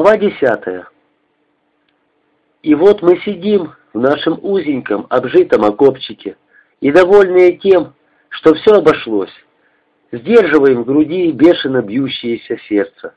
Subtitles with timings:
[0.00, 0.88] Глава десятая.
[2.62, 6.38] И вот мы сидим в нашем узеньком, обжитом окопчике,
[6.80, 7.92] и довольные тем,
[8.30, 9.32] что все обошлось,
[10.10, 13.12] сдерживаем в груди бешено бьющееся сердце.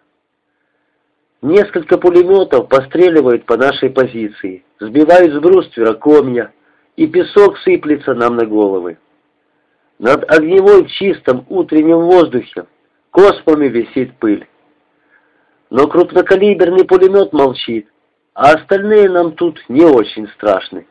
[1.42, 6.52] Несколько пулеметов постреливают по нашей позиции, сбивают с бруствера комья,
[6.98, 8.98] и песок сыплется нам на головы.
[10.00, 12.66] Над огневой в чистом утреннем воздухе
[13.10, 14.46] космами висит пыль.
[15.74, 17.88] Но крупнокалиберный пулемет молчит,
[18.36, 20.86] а остальные нам тут не очень страшны.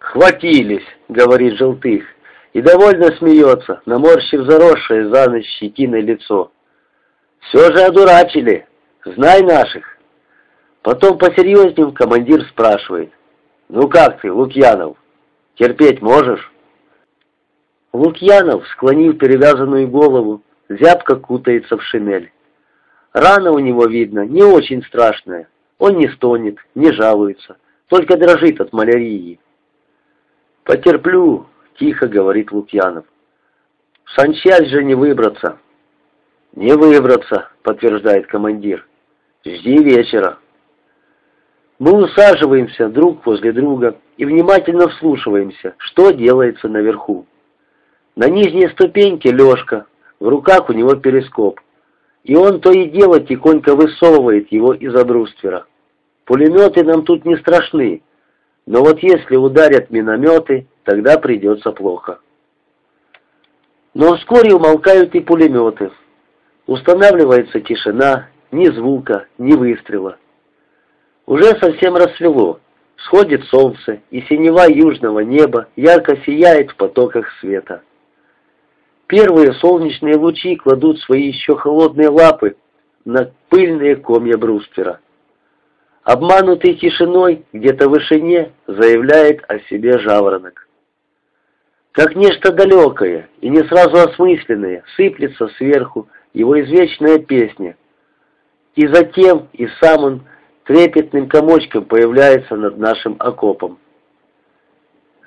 [0.00, 2.02] «Хватились»,— говорит Желтых,
[2.52, 6.50] и довольно смеется, наморщив заросшее за ночь щетиной лицо.
[7.38, 8.66] «Все же одурачили,
[9.04, 9.96] знай наших».
[10.82, 13.12] Потом посерьезнее командир спрашивает.
[13.68, 14.96] «Ну как ты, Лукьянов,
[15.54, 16.52] терпеть можешь?»
[17.92, 22.32] Лукьянов, склонив перевязанную голову, зябко кутается в шинель.
[23.12, 25.48] Рана у него, видно, не очень страшная.
[25.78, 27.56] Он не стонет, не жалуется,
[27.88, 29.40] только дрожит от малярии.
[30.64, 31.46] «Потерплю»,—
[31.78, 33.04] тихо говорит Лукьянов.
[34.04, 35.58] «В санчасть же не выбраться».
[36.54, 38.86] «Не выбраться»,— подтверждает командир.
[39.44, 40.38] «Жди вечера».
[41.78, 47.26] Мы усаживаемся друг возле друга и внимательно вслушиваемся, что делается наверху.
[48.16, 49.86] На нижней ступеньке Лешка,
[50.18, 51.58] в руках у него перископ
[52.24, 55.66] и он то и дело тихонько высовывает его из-за бруствера.
[56.24, 58.02] Пулеметы нам тут не страшны,
[58.66, 62.20] но вот если ударят минометы, тогда придется плохо.
[63.94, 65.90] Но вскоре умолкают и пулеметы.
[66.66, 70.18] Устанавливается тишина, ни звука, ни выстрела.
[71.26, 72.60] Уже совсем рассвело,
[72.96, 77.82] сходит солнце, и синева южного неба ярко сияет в потоках света.
[79.10, 82.54] Первые солнечные лучи кладут свои еще холодные лапы
[83.04, 85.00] на пыльные комья бруствера.
[86.04, 90.68] Обманутый тишиной где-то в вышине заявляет о себе жаворонок.
[91.90, 97.76] Как нечто далекое и не сразу осмысленное сыплется сверху его извечная песня.
[98.76, 100.22] И затем и сам он
[100.66, 103.80] трепетным комочком появляется над нашим окопом.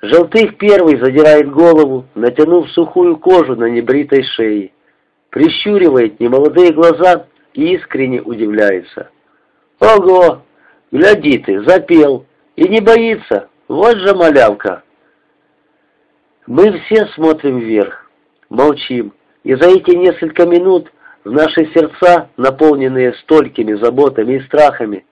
[0.04, 4.72] Желтых первый задирает голову, натянув сухую кожу на небритой шее,
[5.30, 9.08] прищуривает немолодые глаза и искренне удивляется.
[9.80, 10.42] «Ого!
[10.92, 12.26] Гляди ты, запел!
[12.54, 13.48] И не боится!
[13.66, 14.82] Вот же малявка!»
[16.46, 18.10] Мы все смотрим вверх,
[18.50, 20.92] молчим, и за эти несколько минут
[21.24, 25.06] в наши сердца, наполненные столькими заботами и страхами,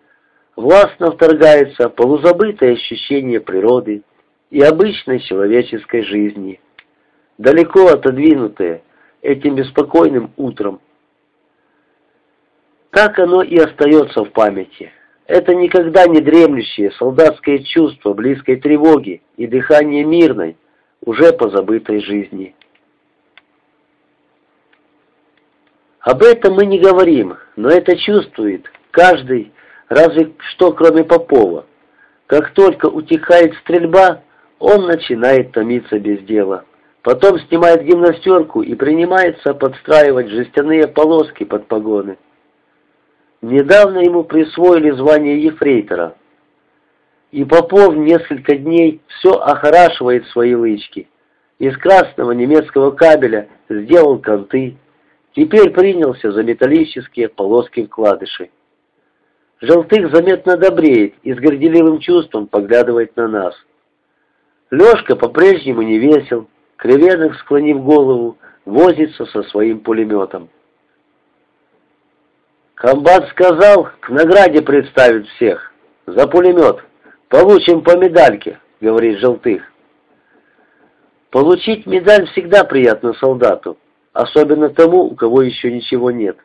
[0.54, 4.02] властно вторгается полузабытое ощущение природы,
[4.52, 6.60] и обычной человеческой жизни,
[7.38, 8.82] далеко отодвинутые
[9.22, 10.80] этим беспокойным утром.
[12.90, 14.92] Так оно и остается в памяти.
[15.26, 20.58] Это никогда не дремлющее солдатское чувство близкой тревоги и дыхание мирной,
[21.02, 22.54] уже позабытой жизни.
[26.00, 29.50] Об этом мы не говорим, но это чувствует каждый,
[29.88, 31.64] разве что кроме Попова.
[32.26, 34.22] Как только утихает стрельба,
[34.62, 36.64] он начинает томиться без дела.
[37.02, 42.16] Потом снимает гимнастерку и принимается подстраивать жестяные полоски под погоны.
[43.42, 46.14] Недавно ему присвоили звание ефрейтора.
[47.32, 51.08] И Попов несколько дней все охорашивает свои лычки.
[51.58, 54.76] Из красного немецкого кабеля сделал конты.
[55.34, 58.50] Теперь принялся за металлические полоски-вкладыши.
[59.60, 63.54] Желтых заметно добреет и с горделивым чувством поглядывает на нас.
[64.72, 70.48] Лешка по-прежнему не весел, Кривенок, склонив голову, возится со своим пулеметом.
[72.74, 75.72] Комбат сказал, к награде представит всех.
[76.06, 76.82] За пулемет.
[77.28, 79.62] Получим по медальке, говорит Желтых.
[81.30, 83.76] Получить медаль всегда приятно солдату,
[84.14, 86.38] особенно тому, у кого еще ничего нет.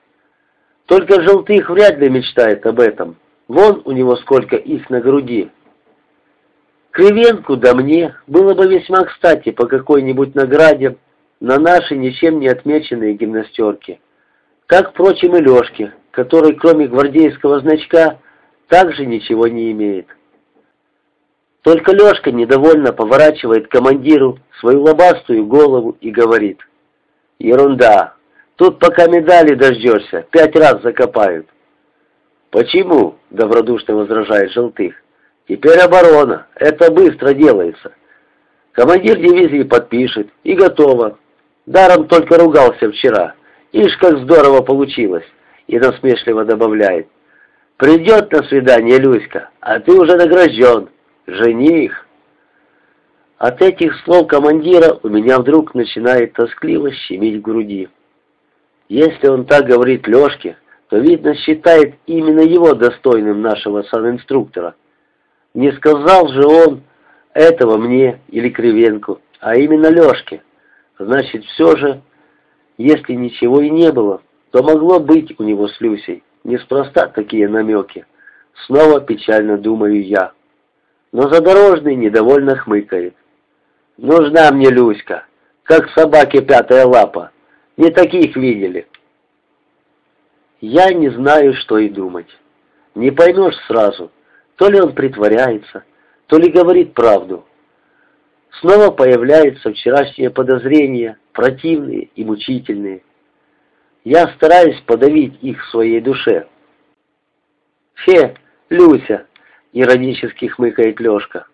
[0.85, 3.15] Только Желтых вряд ли мечтает об этом.
[3.47, 5.49] Вон у него сколько их на груди,
[6.97, 10.97] Кривенку да мне было бы весьма кстати по какой-нибудь награде
[11.39, 14.01] на наши ничем не отмеченные гимнастерки.
[14.65, 18.17] Как, впрочем, и Лешке, который кроме гвардейского значка
[18.67, 20.07] также ничего не имеет.
[21.61, 26.67] Только Лешка недовольно поворачивает командиру свою лобастую голову и говорит.
[27.37, 28.15] «Ерунда!
[28.55, 31.47] Тут пока медали дождешься, пять раз закопают».
[32.49, 34.95] «Почему?»— добродушно возражает Желтых.
[35.47, 36.47] Теперь оборона.
[36.55, 37.93] Это быстро делается.
[38.73, 40.29] Командир дивизии подпишет.
[40.43, 41.17] И готово.
[41.65, 43.35] Даром только ругался вчера.
[43.71, 45.25] Ишь, как здорово получилось.
[45.67, 47.07] и насмешливо добавляет.
[47.75, 50.89] «Придет на свидание Люська, а ты уже награжден.
[51.27, 52.07] Жених!»
[53.37, 57.89] От этих слов командира у меня вдруг начинает тоскливо щемить в груди.
[58.87, 60.57] Если он так говорит Лешке,
[60.89, 64.73] то, видно, считает именно его достойным нашего санинструктора.
[65.57, 66.83] Не сказал же он
[67.33, 70.43] этого мне или Кривенку, а именно Лешке.
[70.99, 72.03] Значит, все же,
[72.77, 74.21] если ничего и не было,
[74.51, 76.21] то могло быть у него с Люсей.
[76.43, 78.05] Неспроста такие намеки.
[78.67, 80.31] Снова печально думаю я.
[81.11, 83.15] Но задорожный недовольно хмыкает.
[83.97, 85.25] Нужна мне Люська,
[85.63, 87.31] как собаке пятая лапа.
[87.77, 88.87] Не таких видели.
[90.61, 92.29] Я не знаю, что и думать.
[92.93, 94.11] Не поймешь сразу,
[94.57, 95.83] то ли он притворяется,
[96.25, 97.45] то ли говорит правду.
[98.59, 103.03] Снова появляются вчерашние подозрения, противные и мучительные.
[104.03, 106.47] Я стараюсь подавить их в своей душе.
[108.05, 108.35] «Фе,
[108.69, 109.27] Люся!»—
[109.73, 111.45] иронически хмыкает Лешка.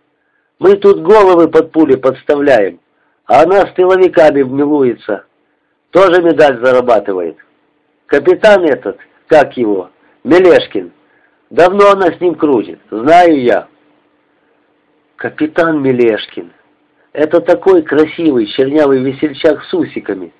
[0.59, 2.79] «Мы тут головы под пули подставляем,
[3.25, 5.25] а она с тыловиками милуется.
[5.91, 7.38] Тоже медаль зарабатывает.
[8.05, 8.97] Капитан этот,
[9.27, 9.89] как его,
[10.23, 10.91] Мелешкин,
[11.53, 13.67] давно она с ним крутит, знаю я».
[15.15, 16.51] «Капитан Мелешкин!»
[17.13, 20.33] Это такой красивый чернявый весельчак с усиками.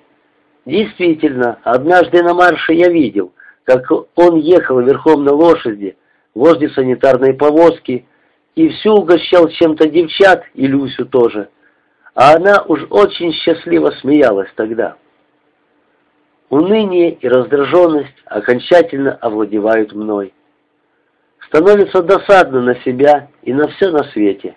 [0.65, 3.31] Действительно, однажды на марше я видел,
[3.63, 5.95] как он ехал верхом на лошади
[6.33, 8.07] возле санитарной повозки
[8.56, 11.50] и всю угощал чем-то девчат и Люсю тоже.
[12.15, 14.95] А она уж очень счастливо смеялась тогда.
[16.50, 20.33] Уныние и раздраженность окончательно овладевают мной.
[21.53, 24.55] Становится досадно на себя и на все на свете.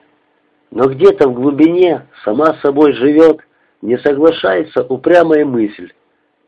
[0.71, 3.41] Но где-то в глубине сама собой живет,
[3.83, 5.93] не соглашается упрямая мысль.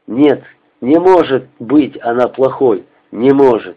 [0.06, 0.42] Нет,
[0.80, 3.76] не может быть она плохой, не может.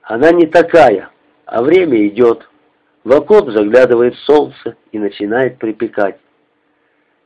[0.00, 1.10] Она не такая,
[1.44, 2.48] а время идет.
[3.04, 6.18] В окоп заглядывает солнце и начинает припекать.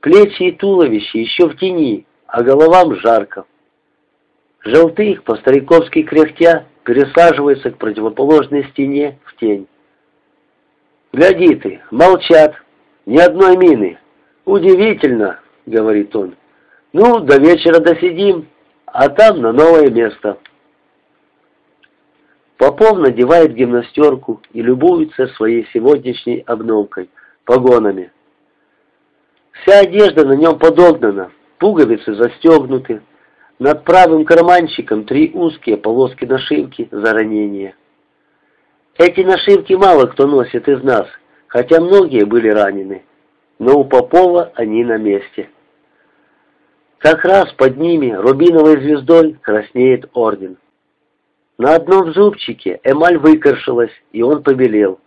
[0.00, 3.44] Плечи и туловище еще в тени, а головам жарко.
[4.64, 9.66] Желтых, по-стариковски кряхтя, пересаживается к противоположной стене в тень.
[11.12, 12.54] «Гляди ты, молчат,
[13.06, 13.98] ни одной мины.
[14.44, 16.36] Удивительно»,— говорит он.
[16.92, 18.46] «Ну, до вечера досидим,
[18.86, 20.38] а там на новое место».
[22.56, 27.10] Попов надевает гимнастерку и любуется своей сегодняшней обновкой,
[27.44, 28.12] погонами.
[29.50, 33.02] Вся одежда на нем подогнана, пуговицы застегнуты,
[33.58, 37.74] над правым карманчиком три узкие полоски нашивки за ранение.
[38.98, 41.06] Эти нашивки мало кто носит из нас,
[41.48, 43.04] хотя многие были ранены,
[43.58, 45.50] но у Попова они на месте.
[46.98, 50.56] Как раз под ними рубиновой звездой краснеет орден.
[51.58, 55.00] На одном зубчике эмаль выкоршилась, и он побелел,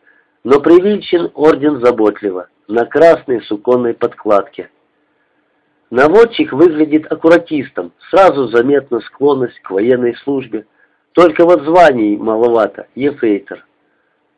[0.44, 4.69] но привинчен орден заботливо, на красной суконной подкладке.
[5.90, 10.66] Наводчик выглядит аккуратистом, сразу заметна склонность к военной службе,
[11.14, 13.66] только вот званий маловато, ефрейтор.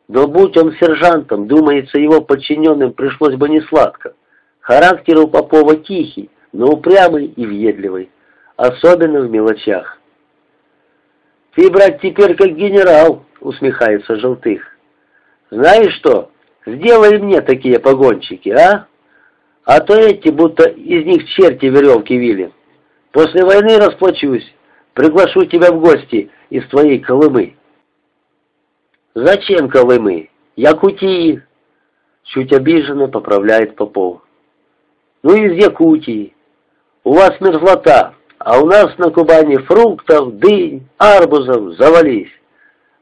[0.08, 4.14] Но будь он сержантом, думается, его подчиненным пришлось бы не сладко.
[4.62, 8.10] Характер у Попова тихий, но упрямый и въедливый,
[8.56, 10.00] особенно в мелочах.
[11.56, 14.62] «Ты, брат, теперь как генерал»,— усмехается Желтых.
[15.50, 16.32] «Знаешь что,
[16.66, 18.88] сделай мне такие погончики, а?
[19.64, 22.52] А то эти, будто из них черти веревки вили.
[23.12, 24.46] После войны расплачусь,
[24.94, 27.56] приглашу тебя в гости из твоей Колымы».
[29.14, 30.30] «Зачем Колымы?
[30.56, 31.44] Якутии!»
[32.24, 34.22] Чуть обиженно поправляет Попов.
[35.24, 36.34] «Ну, из Якутии.
[37.04, 42.32] У вас мерзлота, а у нас на Кубани фруктов, дынь, арбузов завались.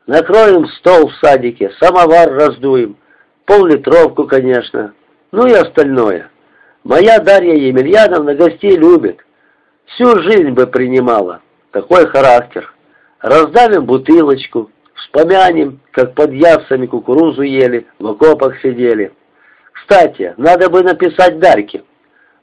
[0.08, 2.98] Накроем стол в садике, самовар раздуем,
[3.46, 4.94] поллитровку, конечно,
[5.32, 6.32] ну и остальное.
[6.84, 9.26] Моя Дарья Емельяновна гостей любит.
[9.86, 11.42] Всю жизнь бы принимала.
[11.72, 12.74] Такой характер.
[13.20, 19.14] Раздавим бутылочку, Вспомянем, как под ясами кукурузу ели, в окопах сидели.
[19.72, 21.84] Кстати, надо бы написать Дарьке.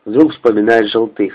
[0.05, 1.35] Вдруг вспоминает Желтых.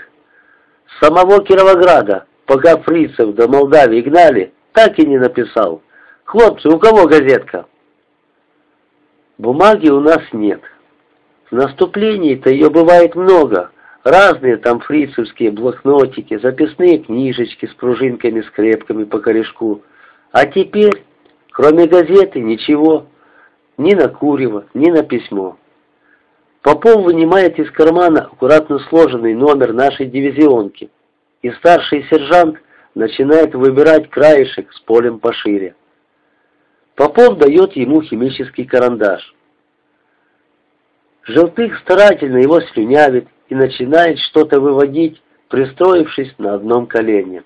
[0.86, 5.82] С самого Кировограда, пока фрицев до Молдавии гнали, так и не написал.
[6.24, 7.66] Хлопцы, у кого газетка?
[9.38, 10.60] Бумаги у нас нет.
[11.52, 13.70] В наступлении-то ее бывает много.
[14.02, 19.82] Разные там фрицевские блокнотики, записные книжечки с пружинками-скрепками по корешку.
[20.32, 21.04] А теперь
[21.52, 23.06] Кроме газеты ничего,
[23.76, 25.58] ни на курево, ни на письмо.
[26.62, 30.90] Попов вынимает из кармана аккуратно сложенный номер нашей дивизионки,
[31.42, 32.56] и старший сержант
[32.94, 35.74] начинает выбирать краешек с полем пошире.
[36.94, 39.34] Попов дает ему химический карандаш.
[41.24, 47.44] Желтых старательно его слюнявит и начинает что-то выводить, пристроившись на одном колене.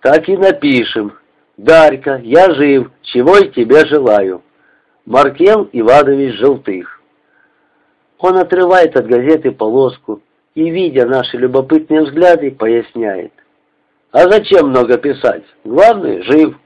[0.00, 1.18] Так и напишем.
[1.56, 4.42] Дарька, я жив, чего и тебе желаю.
[5.04, 7.00] Маркел Иванович Желтых.
[8.18, 10.22] Он отрывает от газеты полоску
[10.54, 13.32] и, видя наши любопытные взгляды, поясняет.
[14.12, 15.44] А зачем много писать?
[15.64, 16.56] Главное, жив.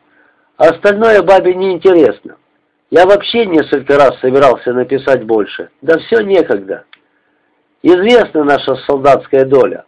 [0.57, 2.37] Остальное бабе не интересно.
[2.91, 6.85] Я вообще несколько раз собирался написать больше, да все некогда.
[7.83, 9.85] Известна наша солдатская доля.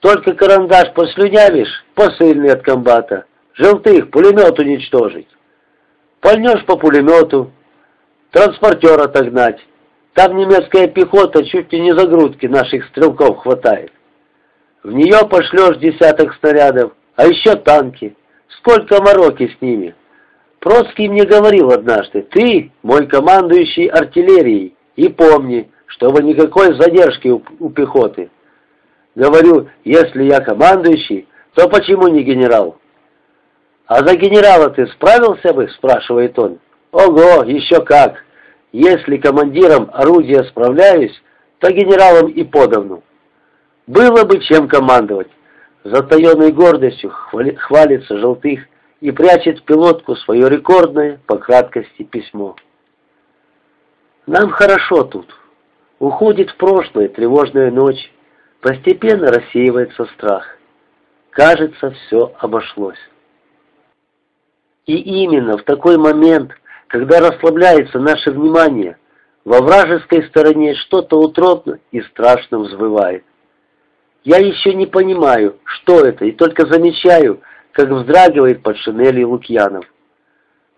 [0.00, 3.24] Только карандаш послюнявишь, посыльный от комбата.
[3.54, 5.28] Желтых, пулемет уничтожить.
[6.20, 7.52] Пальнешь по пулемету,
[8.30, 9.60] транспортер отогнать.
[10.14, 13.92] Там немецкая пехота чуть ли не за грудки наших стрелков хватает.
[14.82, 18.14] В нее пошлешь десяток снарядов, а еще танки.
[18.58, 19.94] Сколько мороки с ними.
[20.62, 27.70] Троцкий мне говорил однажды, ты мой командующий артиллерией, и помни, чтобы никакой задержки у, у
[27.70, 28.30] пехоты.
[29.16, 32.78] Говорю, если я командующий, то почему не генерал?
[33.86, 36.60] А за генерала ты справился бы, спрашивает он.
[36.92, 38.24] Ого, еще как!
[38.70, 41.20] Если командиром орудия справляюсь,
[41.58, 43.02] то генералом и подавну.
[43.88, 45.28] Было бы чем командовать.
[45.82, 48.60] Затаенной гордостью хвалится Желтых
[49.02, 52.54] и прячет в пилотку свое рекордное по краткости письмо.
[54.26, 55.26] Нам хорошо тут.
[55.98, 58.12] Уходит в прошлое тревожная ночь,
[58.60, 60.56] постепенно рассеивается страх.
[61.30, 62.98] Кажется, все обошлось.
[64.86, 66.52] И именно в такой момент,
[66.86, 68.98] когда расслабляется наше внимание,
[69.44, 73.24] во вражеской стороне что-то утробно и страшно взвывает.
[74.22, 77.40] Я еще не понимаю, что это, и только замечаю,
[77.72, 79.84] как вздрагивает под шинелью Лукьянов.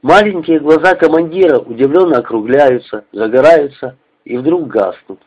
[0.03, 5.21] Маленькие глаза командира удивленно округляются, загораются и вдруг гаснут.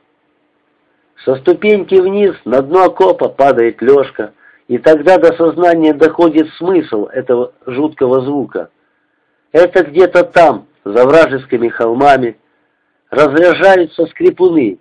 [1.25, 4.33] Со ступеньки вниз на дно окопа падает Лешка,
[4.67, 8.69] и тогда до сознания доходит смысл этого жуткого звука.
[9.51, 12.37] Это где-то там, за вражескими холмами,
[13.09, 14.77] разряжаются скрипуны,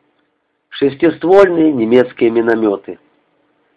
[0.68, 2.98] шестиствольные немецкие минометы.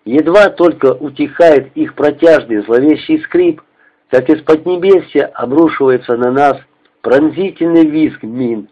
[0.09, 3.61] Едва только утихает их протяжный зловещий скрип,
[4.09, 6.57] как из под поднебесья обрушивается на нас
[7.01, 8.69] пронзительный визг мин.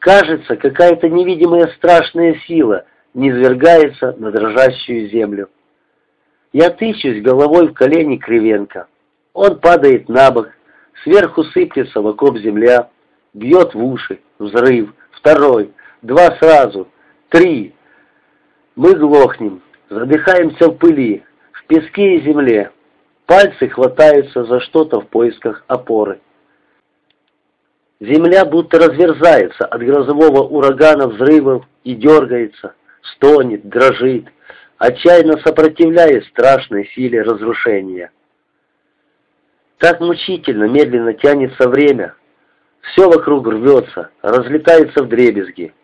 [0.00, 5.48] Кажется, какая-то невидимая страшная сила низвергается на дрожащую землю.
[6.52, 8.88] Я тычусь головой в колени Кривенко.
[9.32, 10.48] Он падает на бок,
[11.04, 12.90] сверху сыплется в окоп земля,
[13.32, 15.70] бьет в уши, взрыв, второй,
[16.02, 16.88] два сразу,
[17.28, 17.76] три.
[18.74, 22.70] Мы глохнем, задыхаемся в пыли, в песке и земле.
[23.26, 26.20] Пальцы хватаются за что-то в поисках опоры.
[27.98, 34.26] Земля будто разверзается от грозового урагана взрывов и дергается, стонет, дрожит,
[34.78, 38.10] отчаянно сопротивляясь страшной силе разрушения.
[39.78, 42.14] Так мучительно, медленно тянется время.
[42.82, 45.74] Все вокруг рвется, разлетается в дребезги.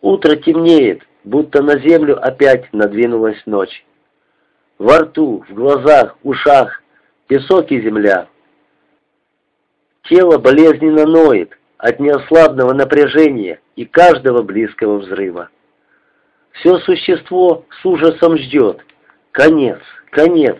[0.00, 3.84] Утро темнеет, будто на землю опять надвинулась ночь.
[4.78, 6.82] Во рту, в глазах, ушах
[7.26, 8.28] песок и земля.
[10.04, 15.50] Тело болезненно ноет от неослабного напряжения и каждого близкого взрыва.
[16.52, 18.80] Все существо с ужасом ждет.
[19.32, 19.78] Конец,
[20.10, 20.56] конец.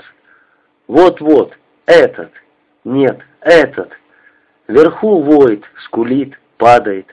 [0.87, 1.55] Вот-вот,
[1.87, 2.31] этот.
[2.85, 3.91] Нет, этот.
[4.69, 7.07] Вверху воет, скулит, падает.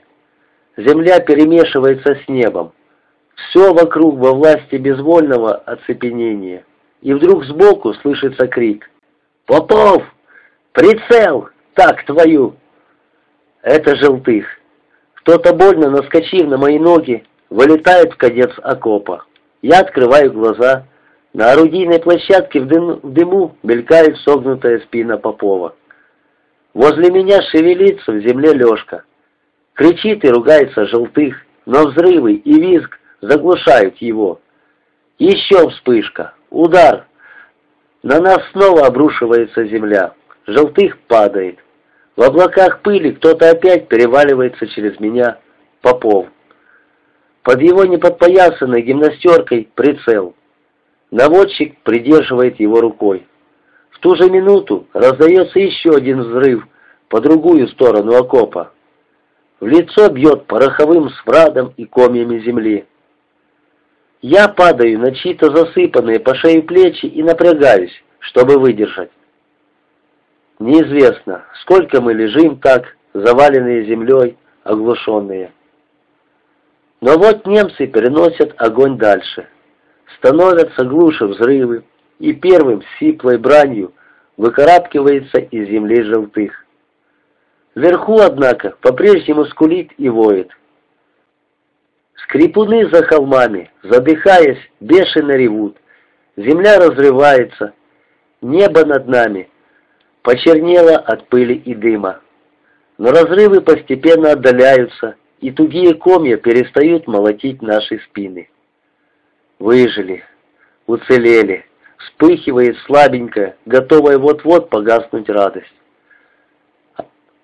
[0.75, 2.73] Земля перемешивается с небом.
[3.35, 6.65] Все вокруг во власти безвольного оцепенения.
[7.01, 8.89] И вдруг сбоку слышится крик.
[9.45, 10.03] «Попов!
[10.71, 11.49] Прицел!
[11.73, 12.55] Так, твою!»
[13.61, 14.45] Это желтых.
[15.15, 19.25] Кто-то больно, наскочив на мои ноги, вылетает в конец окопа.
[19.61, 20.85] Я открываю глаза.
[21.33, 25.75] На орудийной площадке в, дым, в дыму мелькает согнутая спина Попова.
[26.73, 29.03] Возле меня шевелится в земле Лешка.
[29.73, 34.39] Кричит и ругается желтых, но взрывы и визг заглушают его.
[35.17, 37.07] Еще вспышка, удар.
[38.03, 40.13] На нас снова обрушивается земля.
[40.45, 41.59] Желтых падает.
[42.15, 45.39] В облаках пыли кто-то опять переваливается через меня.
[45.81, 46.27] Попов.
[47.43, 50.35] Под его неподпоясанной гимнастеркой прицел.
[51.11, 53.27] Наводчик придерживает его рукой.
[53.91, 56.67] В ту же минуту раздается еще один взрыв
[57.09, 58.71] по другую сторону окопа.
[59.59, 62.85] В лицо бьет пороховым смрадом и комьями земли.
[64.27, 69.11] Я падаю на чьи-то засыпанные по шею плечи и напрягаюсь, чтобы выдержать.
[70.57, 75.51] Неизвестно, сколько мы лежим так, заваленные землей, оглушенные.
[77.01, 79.47] Но вот немцы переносят огонь дальше.
[80.17, 81.83] Становятся глуше взрывы,
[82.17, 83.93] и первым сиплой бранью
[84.37, 86.65] выкарабкивается из земли желтых.
[87.75, 90.49] Вверху, однако, по-прежнему скулит и воет.
[92.25, 95.77] Скрипуны за холмами, задыхаясь, бешено ревут.
[96.35, 97.73] Земля разрывается,
[98.41, 99.49] небо над нами
[100.23, 102.21] почернело от пыли и дыма.
[102.97, 108.49] Но разрывы постепенно отдаляются, и тугие комья перестают молотить наши спины.
[109.59, 110.23] Выжили,
[110.87, 111.65] уцелели,
[111.97, 115.73] вспыхивает слабенькая, готовая вот-вот погаснуть радость.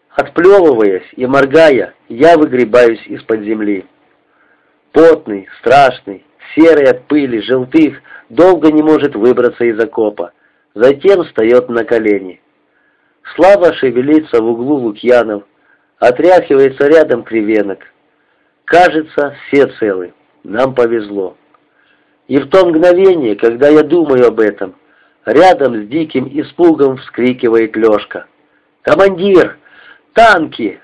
[0.09, 3.85] Отплевываясь и моргая, я выгребаюсь из-под земли.
[4.91, 10.31] Потный, страшный, серый от пыли, желтых, долго не может выбраться из окопа.
[10.73, 12.41] Затем встает на колени.
[13.35, 15.43] Слава шевелится в углу Лукьянов,
[15.99, 17.79] отряхивается рядом кривенок.
[18.65, 20.13] Кажется, все целы.
[20.43, 21.37] Нам повезло.
[22.27, 24.75] И в то мгновение, когда я думаю об этом,
[25.25, 28.25] рядом с диким испугом вскрикивает Лешка.
[28.81, 29.57] «Командир!
[30.13, 30.79] Танки!